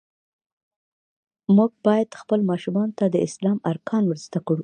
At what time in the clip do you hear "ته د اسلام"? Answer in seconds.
2.99-3.57